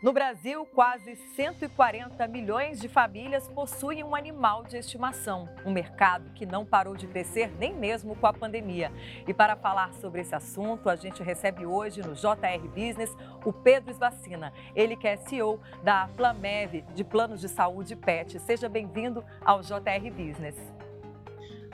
[0.00, 6.46] No Brasil, quase 140 milhões de famílias possuem um animal de estimação, um mercado que
[6.46, 8.90] não parou de crescer nem mesmo com a pandemia.
[9.26, 13.14] E para falar sobre esse assunto, a gente recebe hoje no JR Business
[13.44, 18.38] o Pedro Esvacina, ele que é CEO da Plamev, de Planos de Saúde PET.
[18.38, 20.77] Seja bem-vindo ao JR Business.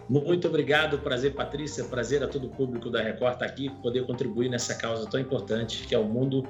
[0.09, 4.51] Muito obrigado, prazer Patrícia, prazer a todo o público da Record estar aqui, poder contribuir
[4.51, 6.47] nessa causa tão importante que é o mundo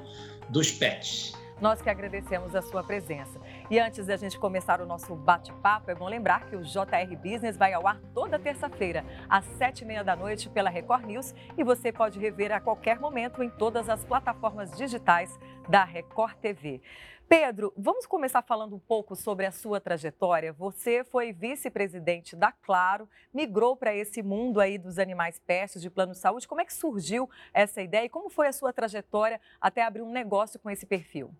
[0.49, 1.33] dos pets.
[1.61, 3.39] Nós que agradecemos a sua presença.
[3.67, 7.57] E antes da gente começar o nosso bate-papo, é bom lembrar que o JR Business
[7.57, 11.33] vai ao ar toda terça-feira, às sete e meia da noite, pela Record News.
[11.57, 15.35] E você pode rever a qualquer momento em todas as plataformas digitais
[15.67, 16.79] da Record TV.
[17.27, 20.53] Pedro, vamos começar falando um pouco sobre a sua trajetória.
[20.53, 26.11] Você foi vice-presidente da Claro, migrou para esse mundo aí dos animais pestes de plano
[26.11, 26.47] de saúde.
[26.47, 30.11] Como é que surgiu essa ideia e como foi a sua trajetória até abrir um
[30.11, 31.33] negócio com esse perfil?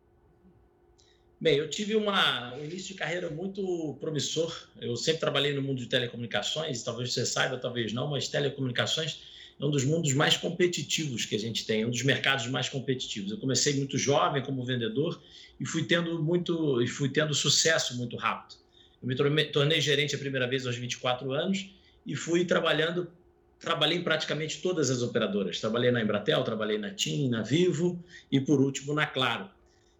[1.39, 4.55] Bem, eu tive uma, um início de carreira muito promissor.
[4.79, 9.21] Eu sempre trabalhei no mundo de telecomunicações, talvez você saiba, talvez não, mas telecomunicações
[9.59, 13.31] é um dos mundos mais competitivos que a gente tem, um dos mercados mais competitivos.
[13.31, 15.21] Eu comecei muito jovem como vendedor
[15.59, 18.55] e fui tendo muito e fui tendo sucesso muito rápido.
[19.01, 21.69] Eu me tornei gerente a primeira vez aos 24 anos
[22.05, 23.09] e fui trabalhando
[23.59, 25.59] trabalhei em praticamente todas as operadoras.
[25.59, 29.49] Trabalhei na Embratel, trabalhei na TIM, na Vivo e por último na Claro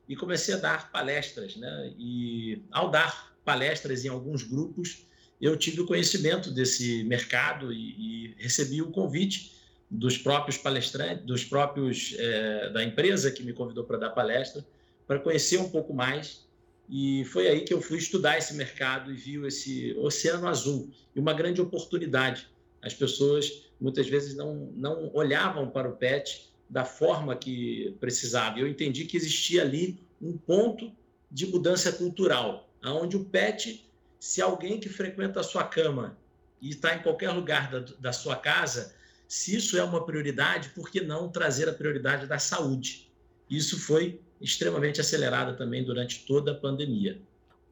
[0.07, 1.93] e comecei a dar palestras, né?
[1.97, 5.05] E ao dar palestras em alguns grupos,
[5.41, 9.53] eu tive o conhecimento desse mercado e, e recebi o convite
[9.89, 14.65] dos próprios palestrantes, dos próprios é, da empresa que me convidou para dar palestra,
[15.07, 16.45] para conhecer um pouco mais.
[16.89, 21.19] E foi aí que eu fui estudar esse mercado e vi esse oceano azul e
[21.19, 22.47] uma grande oportunidade.
[22.81, 28.59] As pessoas muitas vezes não, não olhavam para o PET da forma que precisava.
[28.59, 30.91] Eu entendi que existia ali um ponto
[31.29, 33.87] de mudança cultural, onde o pet,
[34.19, 36.17] se alguém que frequenta a sua cama
[36.61, 38.95] e está em qualquer lugar da, da sua casa,
[39.27, 43.11] se isso é uma prioridade, por que não trazer a prioridade da saúde?
[43.49, 47.21] Isso foi extremamente acelerado também durante toda a pandemia.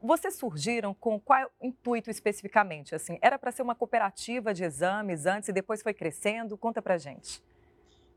[0.02, 2.94] Vocês surgiram com qual intuito especificamente?
[2.94, 6.58] Assim, era para ser uma cooperativa de exames antes e depois foi crescendo?
[6.58, 7.42] Conta para gente.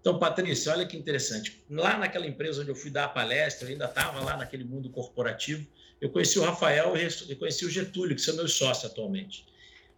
[0.06, 1.60] Então, Patrícia, olha que interessante.
[1.68, 4.88] Lá naquela empresa onde eu fui dar a palestra, eu ainda estava lá naquele mundo
[4.88, 5.66] corporativo,
[6.00, 9.44] eu conheci o Rafael e conheci o Getúlio, que são meus sócios atualmente.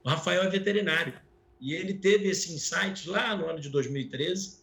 [0.02, 1.12] O Rafael é veterinário
[1.60, 4.60] e ele teve esse insight lá no ano de 2013,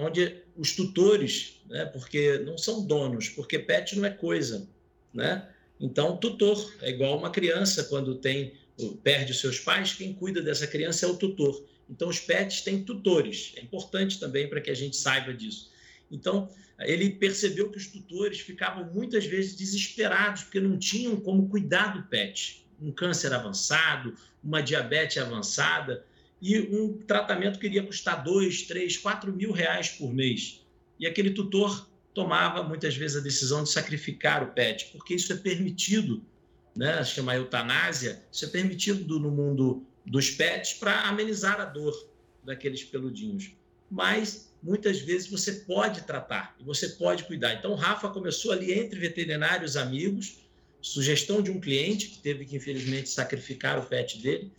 [0.00, 4.68] onde os tutores, né, porque não são donos, porque pet não é coisa,
[5.14, 5.48] né?
[5.78, 8.54] Então, tutor é igual uma criança quando tem
[9.04, 11.70] perde seus pais, quem cuida dessa criança é o tutor.
[11.92, 13.52] Então, os pets têm tutores.
[13.54, 15.70] É importante também para que a gente saiba disso.
[16.10, 16.48] Então,
[16.80, 22.04] ele percebeu que os tutores ficavam muitas vezes desesperados, porque não tinham como cuidar do
[22.04, 22.66] pet.
[22.80, 26.04] Um câncer avançado, uma diabetes avançada,
[26.40, 30.64] e um tratamento que iria custar dois, três, quatro mil reais por mês.
[30.98, 35.36] E aquele tutor tomava muitas vezes a decisão de sacrificar o pet, porque isso é
[35.36, 36.24] permitido,
[36.74, 37.04] né?
[37.04, 42.08] chama eutanásia, isso é permitido no mundo dos pets para amenizar a dor
[42.44, 43.52] daqueles peludinhos.
[43.90, 47.54] Mas muitas vezes você pode tratar e você pode cuidar.
[47.54, 50.38] Então, Rafa começou ali entre veterinários amigos,
[50.80, 54.50] sugestão de um cliente que teve que, infelizmente, sacrificar o pet dele.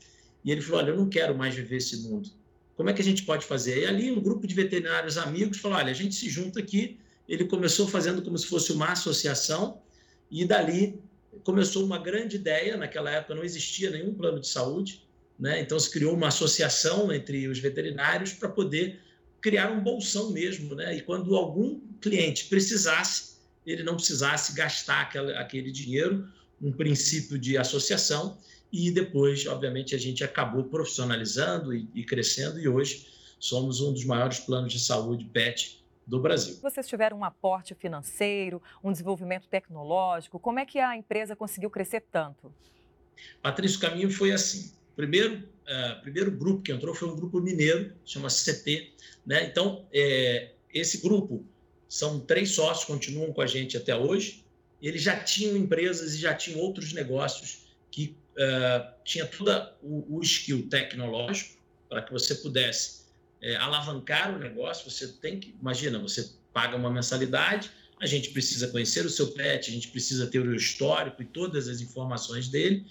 [0.43, 2.29] E ele falou: Olha, eu não quero mais viver esse mundo.
[2.75, 3.83] Como é que a gente pode fazer?
[3.83, 6.99] E ali, um grupo de veterinários amigos falou: Olha, a gente se junta aqui.
[7.27, 9.81] Ele começou fazendo como se fosse uma associação,
[10.29, 10.99] e dali
[11.43, 12.75] começou uma grande ideia.
[12.77, 15.03] Naquela época não existia nenhum plano de saúde
[15.39, 15.61] né?
[15.61, 18.99] Então se criou uma associação entre os veterinários para poder
[19.41, 20.95] criar um bolsão mesmo, né?
[20.95, 23.33] E quando algum cliente precisasse,
[23.65, 26.27] ele não precisasse gastar aquela, aquele dinheiro,
[26.61, 28.37] um princípio de associação.
[28.71, 33.07] E depois, obviamente, a gente acabou profissionalizando e, e crescendo e hoje
[33.39, 36.57] somos um dos maiores planos de saúde PET do Brasil.
[36.61, 40.39] Vocês tiveram um aporte financeiro, um desenvolvimento tecnológico.
[40.39, 42.53] Como é que a empresa conseguiu crescer tanto?
[43.41, 47.93] Patrícia, o caminho foi assim primeiro, uh, primeiro grupo que entrou foi um grupo mineiro,
[48.05, 48.91] chama CT.
[49.25, 49.45] Né?
[49.45, 51.45] Então, é, esse grupo
[51.87, 54.43] são três sócios, continuam com a gente até hoje.
[54.81, 59.51] Eles já tinham empresas e já tinham outros negócios que uh, tinha todo
[59.81, 61.57] o, o skill tecnológico
[61.87, 63.03] para que você pudesse
[63.41, 64.89] é, alavancar o negócio.
[64.89, 67.69] Você tem que, imagina, você paga uma mensalidade,
[67.99, 71.67] a gente precisa conhecer o seu pet, a gente precisa ter o histórico e todas
[71.67, 72.85] as informações dele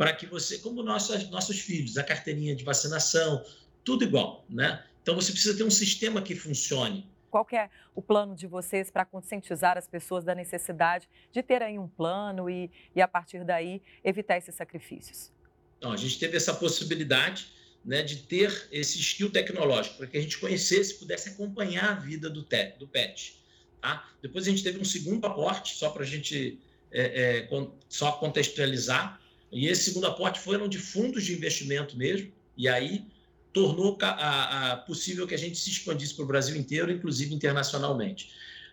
[0.00, 3.44] para que você, como nossos, nossos filhos, a carteirinha de vacinação,
[3.84, 4.82] tudo igual, né?
[5.02, 7.06] Então você precisa ter um sistema que funcione.
[7.30, 11.78] Qual é o plano de vocês para conscientizar as pessoas da necessidade de ter aí
[11.78, 15.30] um plano e, e a partir daí, evitar esses sacrifícios?
[15.76, 17.52] Então, a gente teve essa possibilidade
[17.84, 22.30] né, de ter esse skill tecnológico, para que a gente conhecesse, pudesse acompanhar a vida
[22.30, 23.38] do, te, do pet.
[23.82, 24.08] Tá?
[24.22, 26.58] Depois a gente teve um segundo aporte, só para a gente
[26.90, 27.48] é, é,
[27.86, 29.20] só contextualizar,
[29.50, 33.04] e esse segundo aporte foram de fundos de investimento mesmo, e aí
[33.52, 38.30] tornou a, a possível que a gente se expandisse para o Brasil inteiro, inclusive internacionalmente.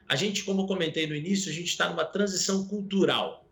[0.07, 3.45] A gente, como eu comentei no início, a gente está numa transição cultural.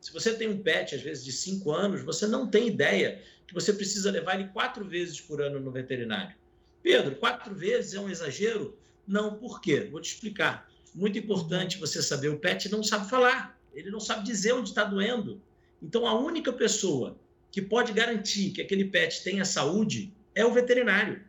[0.00, 3.52] Se você tem um pet, às vezes, de cinco anos, você não tem ideia que
[3.52, 6.34] você precisa levar ele quatro vezes por ano no veterinário.
[6.82, 8.78] Pedro, quatro vezes é um exagero?
[9.06, 9.88] Não, por quê?
[9.90, 10.70] Vou te explicar.
[10.94, 14.84] Muito importante você saber, o pet não sabe falar, ele não sabe dizer onde está
[14.84, 15.40] doendo.
[15.82, 17.18] Então, a única pessoa
[17.50, 21.22] que pode garantir que aquele pet tenha saúde é o veterinário.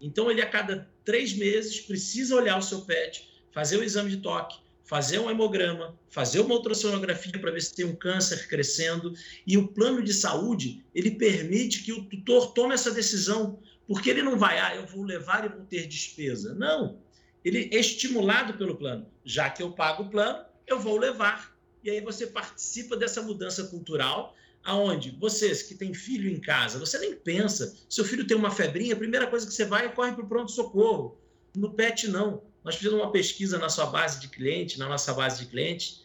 [0.00, 4.18] Então, ele a cada três meses precisa olhar o seu pet, fazer o exame de
[4.18, 9.12] toque, fazer um hemograma, fazer uma ultrassonografia para ver se tem um câncer crescendo.
[9.46, 14.22] E o plano de saúde, ele permite que o tutor tome essa decisão, porque ele
[14.22, 16.54] não vai, ah, eu vou levar e vou ter despesa.
[16.54, 16.98] Não.
[17.44, 19.06] Ele é estimulado pelo plano.
[19.24, 21.55] Já que eu pago o plano, eu vou levar.
[21.86, 24.34] E aí você participa dessa mudança cultural
[24.64, 28.94] aonde vocês que têm filho em casa, você nem pensa, seu filho tem uma febrinha,
[28.94, 31.16] a primeira coisa que você vai é corre para o pronto-socorro.
[31.54, 32.42] No PET, não.
[32.64, 36.04] Nós fizemos uma pesquisa na sua base de cliente, na nossa base de cliente,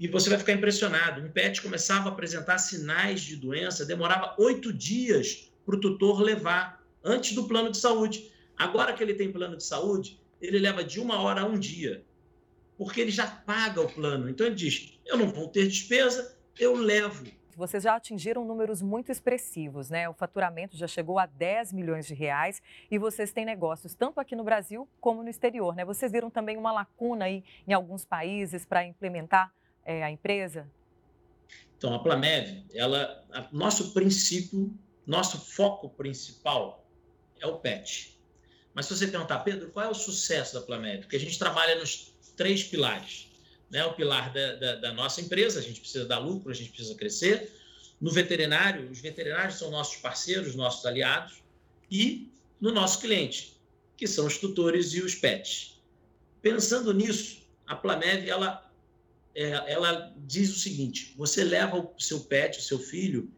[0.00, 1.20] e você vai ficar impressionado.
[1.20, 6.82] Um PET começava a apresentar sinais de doença, demorava oito dias para o tutor levar,
[7.04, 8.32] antes do plano de saúde.
[8.56, 12.02] Agora que ele tem plano de saúde, ele leva de uma hora a um dia,
[12.78, 14.30] porque ele já paga o plano.
[14.30, 17.24] Então ele diz: eu não vou ter despesa, eu levo
[17.58, 20.08] vocês já atingiram números muito expressivos, né?
[20.08, 24.36] O faturamento já chegou a 10 milhões de reais e vocês têm negócios tanto aqui
[24.36, 25.84] no Brasil como no exterior, né?
[25.84, 29.52] Vocês viram também uma lacuna aí em alguns países para implementar
[29.84, 30.70] é, a empresa?
[31.76, 34.72] Então, a Plamev, ela, a, nosso princípio,
[35.04, 36.86] nosso foco principal
[37.40, 38.16] é o PET.
[38.72, 41.00] Mas se você perguntar, Pedro, qual é o sucesso da Plamev?
[41.00, 43.27] Porque a gente trabalha nos três pilares
[43.70, 46.70] né, o pilar da, da, da, nossa empresa, a gente precisa dar lucro, a gente
[46.70, 47.52] precisa crescer.
[48.00, 51.42] No veterinário, os veterinários são nossos parceiros, nossos aliados,
[51.90, 52.30] e
[52.60, 53.58] no nosso cliente,
[53.96, 55.80] que são os tutores e os pets.
[56.40, 58.70] Pensando nisso, a Plamev, ela,
[59.34, 63.30] é, ela diz o seguinte, você leva o seu pet, o seu filho,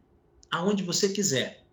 [0.51, 1.65] aonde você quiser.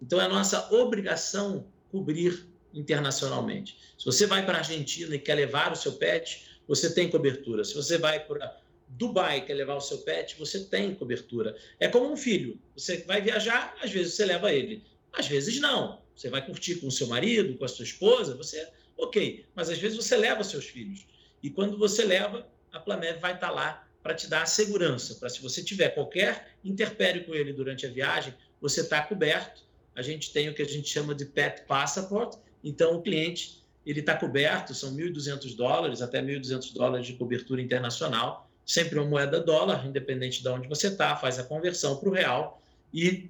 [0.00, 3.78] Então, é nossa obrigação cobrir internacionalmente.
[3.98, 7.64] Se você vai para a Argentina e quer levar o seu pet, você tem cobertura.
[7.64, 11.56] Se você vai para Dubai e quer levar o seu pet, você tem cobertura.
[11.80, 12.58] É como um filho.
[12.76, 14.84] Você vai viajar, às vezes você leva ele.
[15.12, 16.02] Às vezes não.
[16.14, 19.46] Você vai curtir com o seu marido, com a sua esposa, você, ok.
[19.54, 21.06] Mas às vezes você leva seus filhos.
[21.42, 25.28] E quando você leva, a Plamev vai estar lá para te dar a segurança, para
[25.28, 29.62] se você tiver qualquer interpério com ele durante a viagem, você está coberto.
[29.94, 34.00] A gente tem o que a gente chama de Pet Passport, então o cliente ele
[34.00, 39.86] está coberto, são 1.200 dólares, até 1.200 dólares de cobertura internacional, sempre uma moeda dólar,
[39.86, 42.62] independente de onde você está, faz a conversão para o real
[42.94, 43.28] e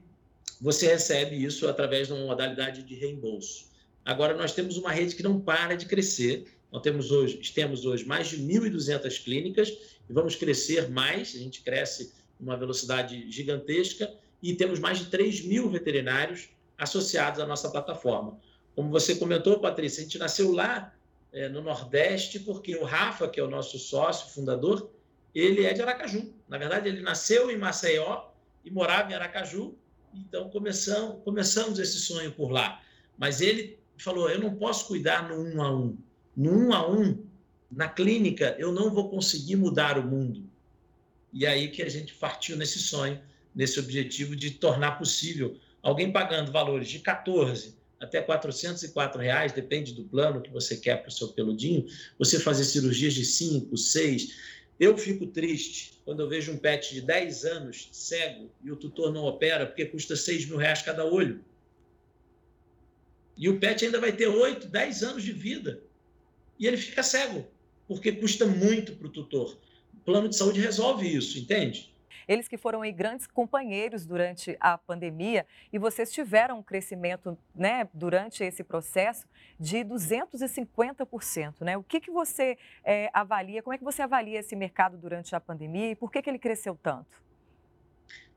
[0.61, 3.67] você recebe isso através de uma modalidade de reembolso.
[4.05, 8.05] Agora, nós temos uma rede que não para de crescer, nós temos hoje, temos hoje
[8.05, 9.69] mais de 1.200 clínicas
[10.09, 14.13] e vamos crescer mais, a gente cresce uma velocidade gigantesca
[14.43, 18.39] e temos mais de 3 mil veterinários associados à nossa plataforma.
[18.75, 20.95] Como você comentou, Patrícia, a gente nasceu lá
[21.33, 24.91] é, no Nordeste, porque o Rafa, que é o nosso sócio, fundador,
[25.35, 26.33] ele é de Aracaju.
[26.49, 28.29] Na verdade, ele nasceu em Maceió
[28.65, 29.75] e morava em Aracaju,
[30.15, 32.83] então começamos, começamos esse sonho por lá.
[33.17, 35.97] Mas ele falou: eu não posso cuidar no um a um.
[36.37, 37.25] No um a um,
[37.71, 40.45] na clínica, eu não vou conseguir mudar o mundo.
[41.33, 43.21] E aí que a gente partiu nesse sonho,
[43.55, 50.03] nesse objetivo de tornar possível alguém pagando valores de 14, até 404 reais, depende do
[50.03, 51.87] plano que você quer para o seu peludinho,
[52.19, 54.35] você fazer cirurgias de 5, 6.
[54.81, 59.13] Eu fico triste quando eu vejo um pet de 10 anos cego e o tutor
[59.13, 61.45] não opera porque custa 6 mil reais cada olho.
[63.37, 65.81] E o pet ainda vai ter 8, 10 anos de vida.
[66.59, 67.47] E ele fica cego,
[67.87, 69.57] porque custa muito para o tutor.
[69.95, 71.92] O plano de saúde resolve isso, entende?
[72.27, 78.43] Eles que foram grandes companheiros durante a pandemia e vocês tiveram um crescimento né, durante
[78.43, 79.27] esse processo
[79.59, 81.61] de 250%.
[81.61, 81.77] Né?
[81.77, 85.41] O que, que você é, avalia, como é que você avalia esse mercado durante a
[85.41, 87.23] pandemia e por que, que ele cresceu tanto?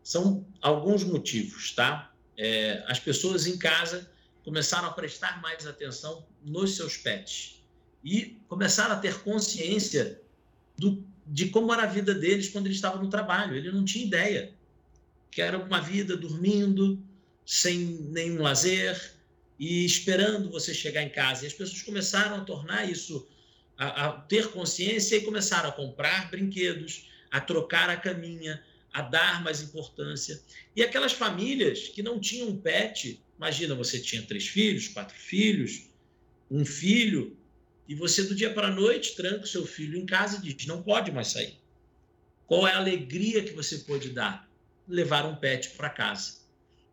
[0.03, 2.13] São alguns motivos, tá?
[2.37, 4.11] É, as pessoas em casa
[4.43, 7.63] começaram a prestar mais atenção nos seus pets.
[8.03, 10.21] e começaram a ter consciência
[10.77, 13.55] do, de como era a vida deles quando eles estavam no trabalho.
[13.55, 14.53] Ele não tinha ideia
[15.31, 16.97] que era uma vida dormindo,
[17.45, 17.77] sem
[18.09, 19.13] nenhum lazer
[19.59, 21.43] e esperando você chegar em casa.
[21.43, 23.27] E as pessoas começaram a tornar isso,
[23.77, 28.63] a, a ter consciência e começaram a comprar brinquedos, a trocar a caminha,
[28.93, 30.41] a dar mais importância.
[30.75, 35.89] E aquelas famílias que não tinham pet, imagina, você tinha três filhos, quatro filhos,
[36.49, 37.35] um filho,
[37.87, 40.65] e você do dia para a noite tranca o seu filho em casa e diz:
[40.65, 41.59] não pode mais sair.
[42.47, 44.49] Qual é a alegria que você pode dar?
[44.87, 46.37] Levar um pet para casa.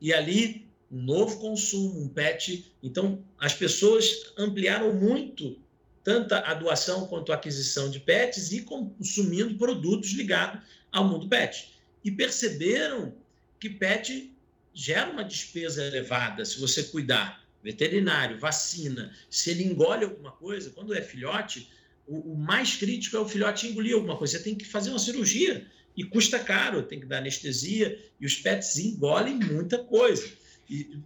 [0.01, 2.73] E ali, um novo consumo, um pet.
[2.83, 5.61] Então, as pessoas ampliaram muito
[6.03, 11.73] tanto a doação quanto a aquisição de pets e consumindo produtos ligados ao mundo pet
[12.05, 13.15] e perceberam
[13.61, 14.35] que PET
[14.75, 17.42] gera uma despesa elevada se você cuidar.
[17.63, 21.71] Veterinário, vacina, se ele engole alguma coisa, quando é filhote,
[22.07, 24.37] o, o mais crítico é o filhote engolir alguma coisa.
[24.37, 25.67] Você tem que fazer uma cirurgia
[25.97, 30.29] e custa caro, tem que dar anestesia e os pets engolem muita coisa.
[30.69, 30.99] E,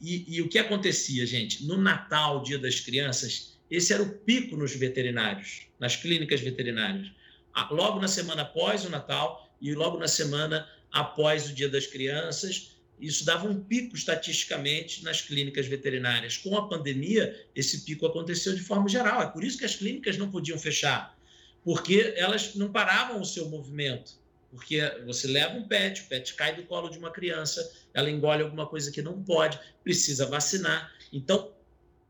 [0.00, 1.64] e, e, o que acontecia, gente?
[1.64, 7.10] No Natal, Dia das Crianças, esse era o pico nos veterinários, nas clínicas veterinárias.
[7.52, 11.86] Ah, logo na semana após o Natal, e logo na semana após o Dia das
[11.86, 12.75] Crianças.
[13.00, 16.36] Isso dava um pico estatisticamente nas clínicas veterinárias.
[16.36, 19.22] Com a pandemia, esse pico aconteceu de forma geral.
[19.22, 21.16] É por isso que as clínicas não podiam fechar,
[21.62, 24.14] porque elas não paravam o seu movimento.
[24.50, 28.42] Porque você leva um pet, o pet cai do colo de uma criança, ela engole
[28.42, 30.90] alguma coisa que não pode, precisa vacinar.
[31.12, 31.52] Então,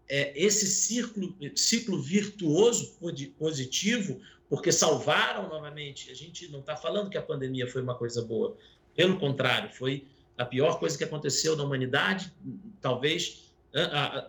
[0.09, 2.97] é, esse ciclo, ciclo virtuoso
[3.39, 6.11] positivo porque salvaram novamente.
[6.11, 8.57] A gente não está falando que a pandemia foi uma coisa boa.
[8.95, 12.33] Pelo contrário, foi a pior coisa que aconteceu na humanidade,
[12.81, 13.47] talvez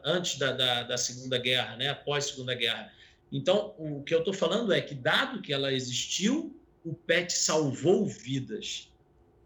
[0.04, 1.90] antes da, da, da Segunda Guerra, né?
[1.90, 2.92] após a Segunda Guerra.
[3.32, 8.06] Então, o que eu estou falando é que, dado que ela existiu, o PET salvou
[8.06, 8.90] vidas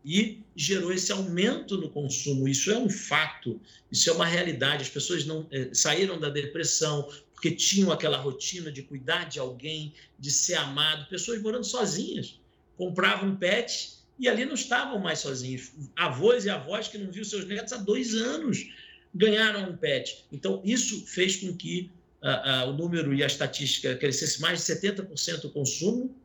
[0.03, 2.47] e gerou esse aumento no consumo.
[2.47, 3.59] Isso é um fato,
[3.91, 4.83] isso é uma realidade.
[4.83, 9.93] As pessoas não eh, saíram da depressão, porque tinham aquela rotina de cuidar de alguém,
[10.17, 12.39] de ser amado, pessoas morando sozinhas,
[12.77, 15.71] compravam pet e ali não estavam mais sozinhos.
[15.95, 18.69] Avós e avós que não viam seus netos há dois anos
[19.13, 20.25] ganharam um pet.
[20.31, 21.91] Então, isso fez com que
[22.21, 26.15] uh, uh, o número e a estatística crescesse mais de 70% o consumo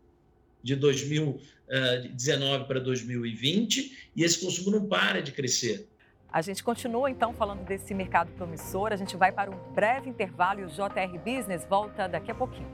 [0.62, 5.86] de 2019 para 2020, e esse consumo não para de crescer.
[6.32, 8.92] A gente continua então falando desse mercado promissor.
[8.92, 12.68] A gente vai para um breve intervalo e o JR Business volta daqui a pouquinho.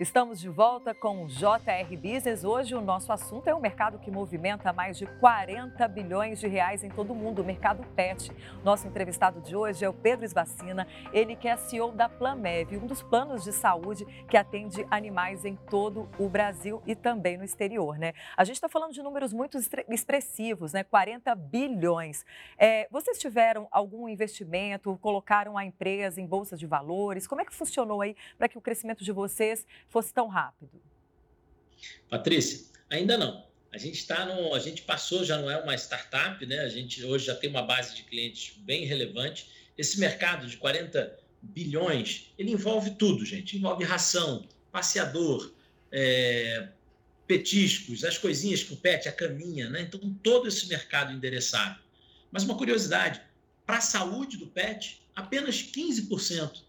[0.00, 2.42] Estamos de volta com o JR Business.
[2.42, 6.82] Hoje o nosso assunto é um mercado que movimenta mais de 40 bilhões de reais
[6.82, 8.32] em todo o mundo, o mercado pet.
[8.64, 12.86] Nosso entrevistado de hoje é o Pedro Esvacina, ele que é CEO da Plamev, um
[12.86, 17.98] dos planos de saúde que atende animais em todo o Brasil e também no exterior,
[17.98, 18.14] né?
[18.38, 20.82] A gente está falando de números muito expressivos, né?
[20.82, 22.24] 40 bilhões.
[22.56, 27.26] É, vocês tiveram algum investimento, colocaram a empresa em bolsas de valores?
[27.26, 30.80] Como é que funcionou aí para que o crescimento de vocês fosse tão rápido?
[32.08, 33.44] Patrícia, ainda não.
[33.72, 36.60] A gente está no, a gente passou, já não é uma startup, né?
[36.60, 39.48] A gente hoje já tem uma base de clientes bem relevante.
[39.78, 43.56] Esse mercado de 40 bilhões, ele envolve tudo, gente.
[43.56, 45.52] Envolve ração, passeador,
[45.92, 46.68] é,
[47.26, 49.82] petiscos, as coisinhas com o pet, a caminha, né?
[49.82, 51.78] Então, todo esse mercado endereçado.
[52.30, 53.20] Mas uma curiosidade,
[53.64, 56.62] para a saúde do pet, apenas 15%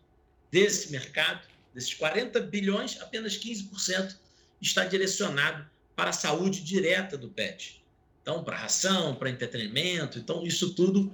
[0.51, 4.15] desse mercado Desses 40 bilhões, apenas 15%
[4.61, 7.83] está direcionado para a saúde direta do pet.
[8.21, 10.19] Então, para ração, para entretenimento.
[10.19, 11.11] Então, isso tudo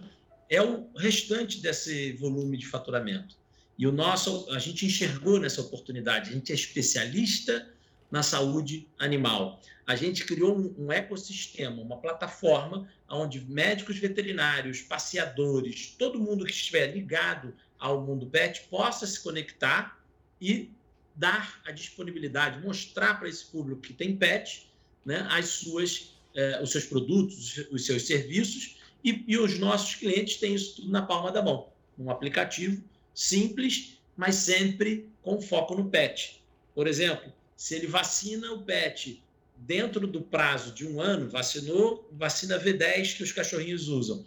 [0.50, 3.36] é o restante desse volume de faturamento.
[3.78, 6.30] E o nosso, a gente enxergou nessa oportunidade.
[6.30, 7.70] A gente é especialista
[8.10, 9.62] na saúde animal.
[9.86, 16.52] A gente criou um, um ecossistema, uma plataforma onde médicos veterinários, passeadores, todo mundo que
[16.52, 19.97] estiver ligado ao mundo pet possa se conectar
[20.42, 20.72] e
[21.16, 24.70] dar a disponibilidade, mostrar para esse público que tem pet
[25.04, 30.38] né, as suas, eh, os seus produtos, os seus serviços, e, e os nossos clientes
[30.38, 31.70] têm isso tudo na palma da mão.
[31.98, 36.42] Um aplicativo simples, mas sempre com foco no pet.
[36.76, 39.24] Por exemplo, se ele vacina o pet
[39.56, 44.26] dentro do prazo de um ano, vacinou, vacina V10 que os cachorrinhos usam.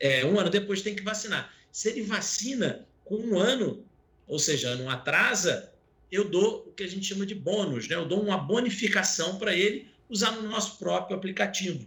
[0.00, 1.52] É, um ano depois tem que vacinar.
[1.70, 3.84] Se ele vacina com um ano,
[4.26, 5.72] ou seja, não atrasa,
[6.10, 7.96] eu dou o que a gente chama de bônus, né?
[7.96, 11.84] eu dou uma bonificação para ele usar no nosso próprio aplicativo,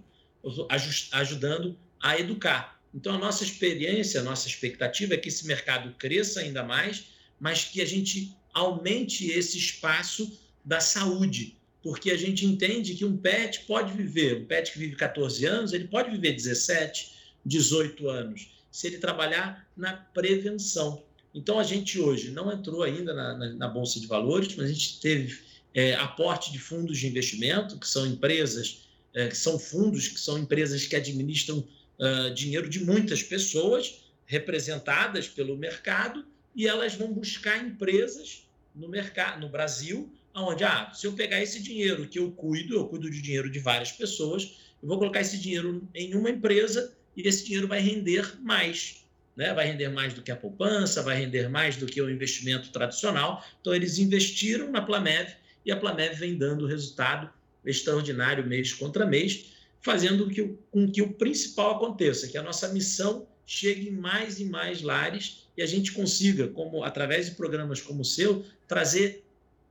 [1.12, 2.79] ajudando a educar.
[2.93, 7.05] Então, a nossa experiência, a nossa expectativa é que esse mercado cresça ainda mais,
[7.39, 13.15] mas que a gente aumente esse espaço da saúde, porque a gente entende que um
[13.15, 17.13] pet pode viver, um pet que vive 14 anos, ele pode viver 17,
[17.46, 21.03] 18 anos, se ele trabalhar na prevenção.
[21.33, 24.74] Então, a gente hoje não entrou ainda na, na, na Bolsa de Valores, mas a
[24.74, 25.39] gente teve
[25.74, 30.38] é, aporte de fundos de investimento, que são empresas, é, que são fundos, que são
[30.38, 31.59] empresas que administram
[32.00, 39.41] uh, dinheiro de muitas pessoas, representadas pelo mercado, e elas vão buscar empresas no mercado,
[39.41, 43.21] no Brasil, onde, ah, se eu pegar esse dinheiro que eu cuido, eu cuido de
[43.21, 47.67] dinheiro de várias pessoas, eu vou colocar esse dinheiro em uma empresa e esse dinheiro
[47.67, 49.03] vai render mais.
[49.39, 49.53] Né?
[49.53, 53.41] Vai render mais do que a poupança, vai render mais do que o investimento tradicional.
[53.62, 55.29] Então, eles investiram na Plamev
[55.65, 57.29] e a Plamev vem dando resultado
[57.65, 59.46] extraordinário mês contra mês,
[59.79, 64.46] fazendo que, com que o principal aconteça, que a nossa missão chegue em mais e
[64.46, 69.24] mais lares e a gente consiga, como através de programas como o seu, trazer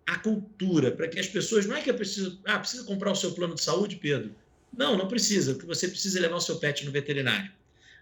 [0.06, 3.16] a cultura para que as pessoas não é que é preciso, ah, precisa comprar o
[3.16, 4.34] seu plano de saúde, Pedro.
[4.74, 5.52] Não, não precisa.
[5.52, 7.52] O que você precisa é levar o seu pet no veterinário.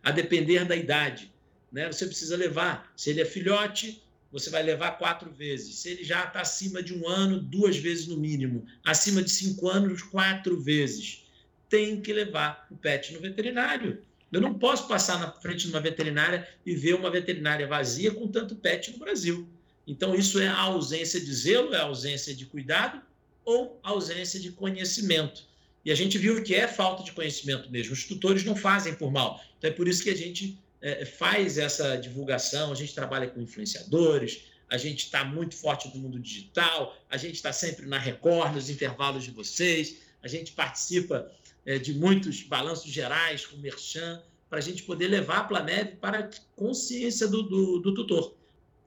[0.00, 1.34] A depender da idade,
[1.76, 1.92] né?
[1.92, 2.90] Você precisa levar.
[2.96, 4.02] Se ele é filhote,
[4.32, 5.74] você vai levar quatro vezes.
[5.74, 8.64] Se ele já está acima de um ano, duas vezes no mínimo.
[8.82, 11.24] Acima de cinco anos, quatro vezes.
[11.68, 14.02] Tem que levar o pet no veterinário.
[14.32, 18.26] Eu não posso passar na frente de uma veterinária e ver uma veterinária vazia com
[18.26, 19.46] tanto pet no Brasil.
[19.86, 23.02] Então, isso é a ausência de zelo, é a ausência de cuidado
[23.44, 25.44] ou ausência de conhecimento.
[25.84, 27.92] E a gente viu que é falta de conhecimento mesmo.
[27.92, 29.44] Os tutores não fazem por mal.
[29.58, 33.40] Então, é por isso que a gente é, faz essa divulgação, a gente trabalha com
[33.40, 38.54] influenciadores, a gente está muito forte no mundo digital, a gente está sempre na Record,
[38.54, 41.30] nos intervalos de vocês, a gente participa
[41.64, 45.96] é, de muitos balanços gerais com o Merchan, para a gente poder levar a Planeve
[45.96, 48.36] para a consciência do, do, do tutor.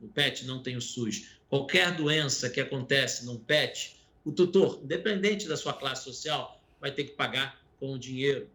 [0.02, 1.32] O PET não tem o SUS.
[1.50, 7.06] Qualquer doença que acontece num PET, o tutor, independente da sua classe social, vai ter
[7.06, 8.50] que pagar com o dinheiro.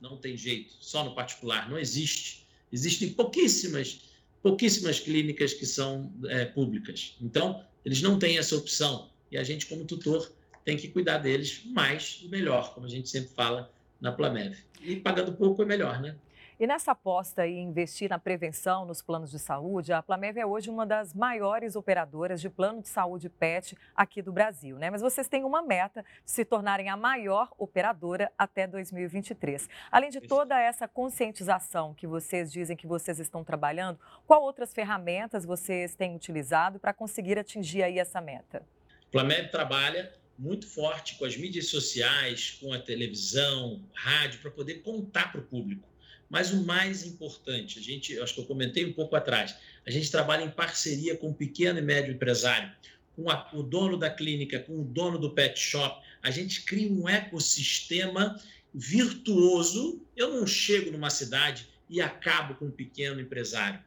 [0.00, 2.46] Não tem jeito, só no particular, não existe.
[2.72, 4.00] Existem pouquíssimas,
[4.42, 7.16] pouquíssimas clínicas que são é, públicas.
[7.20, 9.08] Então, eles não têm essa opção.
[9.30, 10.30] E a gente, como tutor,
[10.64, 14.56] tem que cuidar deles mais e melhor, como a gente sempre fala na Plamev.
[14.82, 16.14] E pagando pouco é melhor, né?
[16.60, 20.68] E nessa aposta em investir na prevenção nos planos de saúde, a Plamev é hoje
[20.68, 24.90] uma das maiores operadoras de plano de saúde PET aqui do Brasil, né?
[24.90, 29.68] Mas vocês têm uma meta de se tornarem a maior operadora até 2023.
[29.88, 35.44] Além de toda essa conscientização que vocês dizem que vocês estão trabalhando, qual outras ferramentas
[35.44, 38.66] vocês têm utilizado para conseguir atingir aí essa meta?
[39.12, 45.30] Plamev trabalha muito forte com as mídias sociais, com a televisão, rádio, para poder contar
[45.30, 45.88] para o público
[46.28, 49.54] mas o mais importante, a gente, acho que eu comentei um pouco atrás,
[49.86, 52.70] a gente trabalha em parceria com o pequeno e médio empresário,
[53.16, 56.04] com a, o dono da clínica, com o dono do pet shop.
[56.22, 58.40] A gente cria um ecossistema
[58.72, 60.00] virtuoso.
[60.16, 63.80] Eu não chego numa cidade e acabo com o pequeno empresário.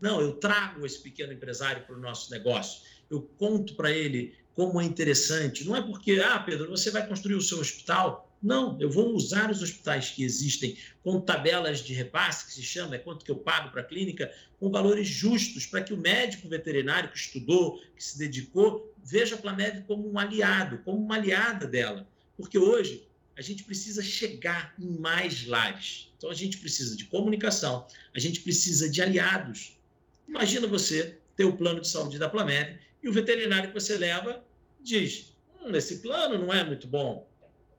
[0.00, 2.82] Não, eu trago esse pequeno empresário para o nosso negócio.
[3.10, 5.64] Eu conto para ele como é interessante.
[5.64, 8.25] Não é porque, ah, Pedro, você vai construir o seu hospital.
[8.42, 12.94] Não, eu vou usar os hospitais que existem com tabelas de repasse, que se chama,
[12.94, 16.48] é quanto que eu pago para a clínica, com valores justos, para que o médico
[16.48, 21.66] veterinário que estudou, que se dedicou, veja a Plamev como um aliado, como uma aliada
[21.66, 22.06] dela.
[22.36, 26.12] Porque hoje a gente precisa chegar em mais lares.
[26.16, 29.78] Então a gente precisa de comunicação, a gente precisa de aliados.
[30.28, 34.44] Imagina você ter o plano de saúde da Plamev e o veterinário que você leva
[34.80, 37.28] diz: hum, esse plano não é muito bom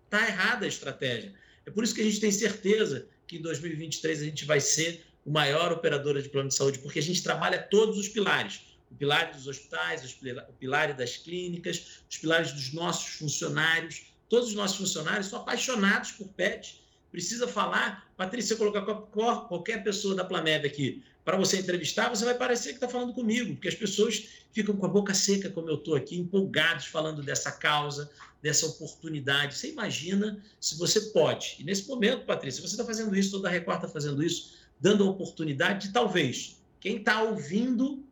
[0.07, 1.33] Está errada a estratégia.
[1.65, 5.05] É por isso que a gente tem certeza que em 2023 a gente vai ser
[5.25, 8.61] o maior operadora de plano de saúde, porque a gente trabalha todos os pilares.
[8.89, 10.17] O pilar dos hospitais,
[10.49, 14.13] o pilar das clínicas, os pilares dos nossos funcionários.
[14.29, 16.81] Todos os nossos funcionários são apaixonados por PET.
[17.11, 22.69] Precisa falar, Patrícia, colocar qualquer pessoa da Plamed aqui para você entrevistar, você vai parecer
[22.69, 25.93] que está falando comigo, porque as pessoas ficam com a boca seca, como eu estou
[25.93, 28.09] aqui, empolgados falando dessa causa,
[28.41, 29.55] dessa oportunidade.
[29.55, 31.57] Você imagina se você pode.
[31.59, 35.03] E nesse momento, Patrícia, você está fazendo isso, toda a Record está fazendo isso, dando
[35.03, 38.03] a oportunidade de talvez quem está ouvindo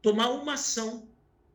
[0.00, 1.06] tomar uma ação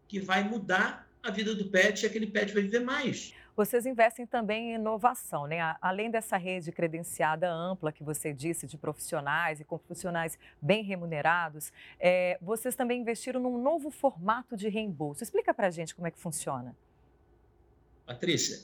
[0.07, 3.33] que vai mudar a vida do pet e aquele pet vai viver mais.
[3.55, 5.75] Vocês investem também em inovação, né?
[5.81, 11.73] Além dessa rede credenciada ampla que você disse, de profissionais e com profissionais bem remunerados,
[11.99, 15.21] é, vocês também investiram num novo formato de reembolso.
[15.21, 16.73] Explica para gente como é que funciona.
[18.09, 18.63] Patrícia,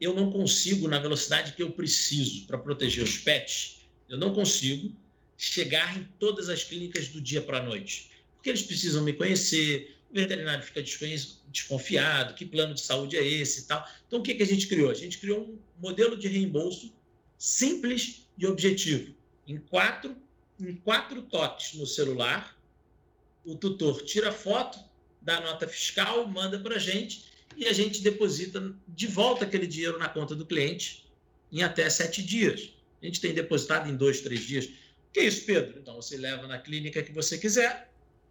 [0.00, 4.90] eu não consigo, na velocidade que eu preciso para proteger os pets, eu não consigo
[5.36, 8.10] chegar em todas as clínicas do dia para a noite.
[8.34, 13.60] Porque eles precisam me conhecer, o veterinário fica desconfiado, que plano de saúde é esse
[13.60, 13.86] e tal.
[14.06, 14.88] Então, o que, que a gente criou?
[14.88, 16.90] A gente criou um modelo de reembolso
[17.36, 19.14] simples e objetivo.
[19.46, 20.16] Em quatro,
[20.58, 22.58] em quatro toques no celular,
[23.44, 24.78] o tutor tira foto
[25.20, 29.98] da nota fiscal, manda para a gente e a gente deposita de volta aquele dinheiro
[29.98, 31.06] na conta do cliente
[31.52, 32.70] em até sete dias.
[33.02, 34.68] A gente tem depositado em dois, três dias.
[35.12, 35.78] Que isso, Pedro?
[35.78, 37.90] Então, você leva na clínica que você quiser,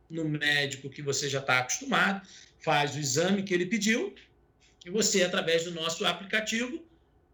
[0.09, 2.27] no médico que você já está acostumado,
[2.59, 4.13] faz o exame que ele pediu,
[4.85, 6.83] e você, através do nosso aplicativo,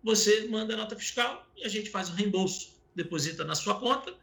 [0.03, 4.13] você manda a nota fiscal e a gente faz o reembolso, deposita na sua conta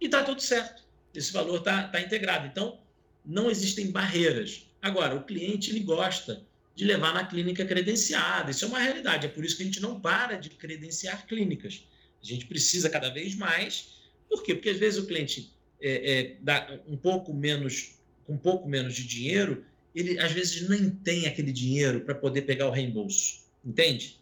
[0.00, 0.82] e está tudo certo.
[1.14, 2.46] Esse valor está tá integrado.
[2.46, 2.80] Então,
[3.24, 4.66] não existem barreiras.
[4.80, 6.44] Agora, o cliente ele gosta
[6.74, 8.50] de levar na clínica credenciada.
[8.50, 9.26] Isso é uma realidade.
[9.26, 11.86] É por isso que a gente não para de credenciar clínicas.
[12.22, 13.98] A gente precisa cada vez mais.
[14.28, 14.54] Por quê?
[14.54, 18.94] Porque às vezes o cliente é, é, dá um pouco menos, com um pouco menos
[18.94, 23.42] de dinheiro, ele às vezes nem tem aquele dinheiro para poder pegar o reembolso.
[23.64, 24.18] Entende?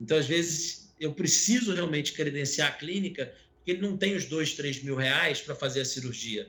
[0.00, 4.54] Então, às vezes, eu preciso realmente credenciar a clínica, porque ele não tem os dois,
[4.54, 6.48] três mil reais para fazer a cirurgia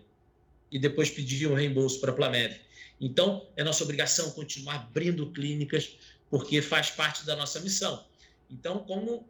[0.72, 2.60] e depois pedir um reembolso para a Plamed.
[3.06, 5.98] Então, é nossa obrigação continuar abrindo clínicas,
[6.30, 8.02] porque faz parte da nossa missão.
[8.50, 9.28] Então, como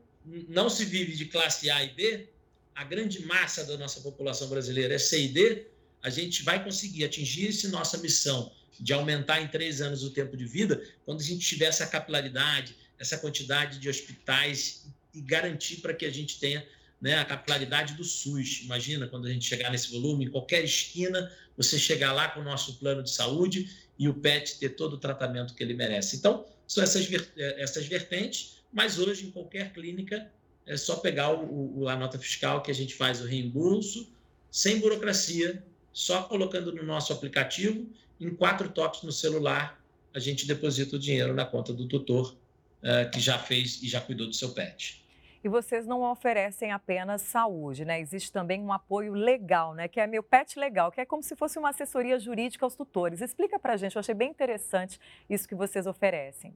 [0.48, 2.30] não se vive de classe A e B,
[2.76, 5.68] a grande massa da nossa população brasileira é C e D,
[6.04, 10.38] a gente vai conseguir atingir essa nossa missão de aumentar em três anos o tempo
[10.38, 15.96] de vida, quando a gente tiver essa capilaridade, essa quantidade de hospitais e garantir para
[15.96, 16.64] que a gente tenha
[17.02, 18.62] né, a capilaridade do SUS.
[18.64, 22.44] Imagina quando a gente chegar nesse volume, em qualquer esquina, você chegar lá com o
[22.44, 26.16] nosso plano de saúde e o PET ter todo o tratamento que ele merece.
[26.16, 30.32] Então, são essas, eh, essas vertentes, mas hoje, em qualquer clínica,
[30.66, 34.12] é só pegar o, o, a nota fiscal que a gente faz o reembolso,
[34.50, 37.88] sem burocracia, só colocando no nosso aplicativo,
[38.20, 42.36] em quatro toques no celular, a gente deposita o dinheiro na conta do tutor
[42.82, 45.03] uh, que já fez e já cuidou do seu pet.
[45.44, 48.00] E vocês não oferecem apenas saúde, né?
[48.00, 49.90] Existe também um apoio legal, né?
[49.90, 53.20] Que é meu pet legal, que é como se fosse uma assessoria jurídica aos tutores.
[53.20, 56.56] Explica pra gente, eu achei bem interessante isso que vocês oferecem.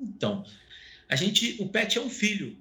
[0.00, 0.44] Então,
[1.08, 2.56] a gente, o pet é um filho.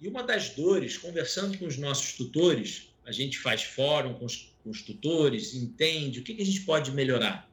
[0.00, 4.54] E uma das dores, conversando com os nossos tutores, a gente faz fórum com os,
[4.62, 7.50] com os tutores, entende o que, que a gente pode melhorar.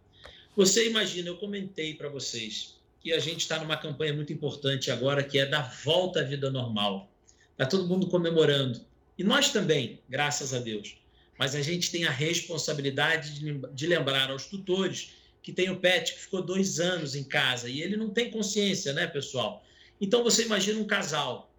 [0.55, 5.23] Você imagina, eu comentei para vocês, que a gente está numa campanha muito importante agora,
[5.23, 7.11] que é da volta à vida normal.
[7.51, 8.85] Está todo mundo comemorando.
[9.17, 10.97] E nós também, graças a Deus.
[11.37, 13.41] Mas a gente tem a responsabilidade
[13.73, 17.81] de lembrar aos tutores que tem o pet que ficou dois anos em casa e
[17.81, 19.65] ele não tem consciência, né, pessoal?
[19.99, 21.51] Então você imagina um casal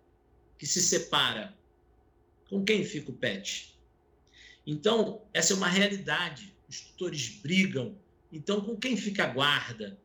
[0.57, 1.53] que se separa.
[2.49, 3.75] Com quem fica o pet?
[4.65, 6.55] Então, essa é uma realidade.
[6.69, 7.97] Os tutores brigam.
[8.31, 9.99] Então, com quem fica a guarda?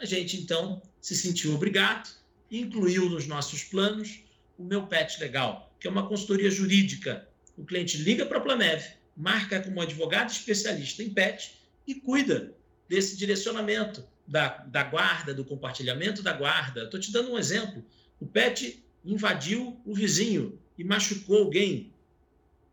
[0.00, 2.10] A gente então se sentiu obrigado
[2.50, 4.20] incluiu nos nossos planos
[4.58, 7.28] o meu pet legal, que é uma consultoria jurídica.
[7.56, 8.82] O cliente liga para a Planev,
[9.16, 11.54] marca como advogado especialista em pet
[11.86, 12.52] e cuida
[12.88, 16.84] desse direcionamento da, da guarda, do compartilhamento da guarda.
[16.84, 17.84] Estou te dando um exemplo.
[18.18, 21.92] O pet invadiu o vizinho e machucou alguém.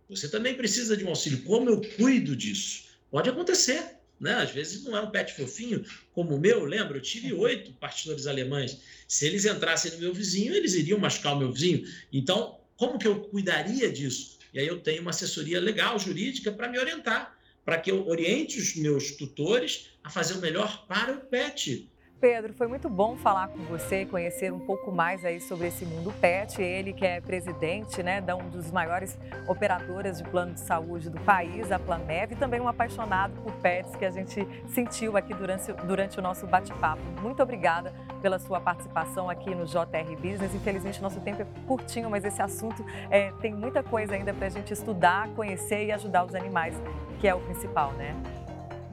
[0.10, 1.44] Você também precisa de um auxílio.
[1.44, 2.86] Como eu cuido disso?
[3.12, 3.97] Pode acontecer.
[4.20, 4.34] Né?
[4.34, 6.98] Às vezes não é um pet fofinho como o meu, lembra?
[6.98, 8.80] Eu tive oito pastores alemães.
[9.08, 11.88] Se eles entrassem no meu vizinho, eles iriam machucar o meu vizinho.
[12.12, 14.38] Então, como que eu cuidaria disso?
[14.54, 18.60] E aí eu tenho uma assessoria legal, jurídica, para me orientar, para que eu oriente
[18.60, 21.88] os meus tutores a fazer o melhor para o pet.
[22.20, 26.12] Pedro, foi muito bom falar com você, conhecer um pouco mais aí sobre esse mundo
[26.20, 26.60] pet.
[26.60, 31.20] Ele que é presidente, né, da um dos maiores operadoras de plano de saúde do
[31.22, 35.72] país, a Planev, e também um apaixonado por pets que a gente sentiu aqui durante,
[35.86, 37.04] durante o nosso bate-papo.
[37.22, 40.56] Muito obrigada pela sua participação aqui no JR Business.
[40.56, 44.50] Infelizmente, nosso tempo é curtinho, mas esse assunto é, tem muita coisa ainda para a
[44.50, 46.76] gente estudar, conhecer e ajudar os animais,
[47.20, 48.16] que é o principal, né?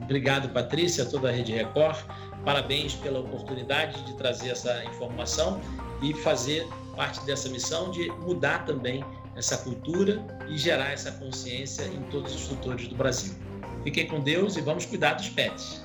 [0.01, 1.97] Obrigado, Patrícia, toda a Rede Record.
[2.43, 5.59] Parabéns pela oportunidade de trazer essa informação
[6.01, 9.03] e fazer parte dessa missão de mudar também
[9.35, 13.33] essa cultura e gerar essa consciência em todos os tutores do Brasil.
[13.83, 15.84] Fiquem com Deus e vamos cuidar dos pets.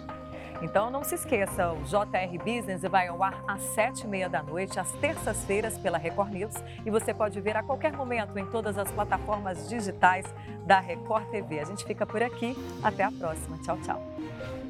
[0.63, 4.43] Então não se esqueça, o JR Business vai ao ar às sete e meia da
[4.43, 6.55] noite, às terças-feiras, pela Record News.
[6.85, 10.27] E você pode ver a qualquer momento em todas as plataformas digitais
[10.67, 11.61] da Record TV.
[11.61, 12.57] A gente fica por aqui.
[12.83, 13.59] Até a próxima.
[13.59, 14.70] Tchau, tchau.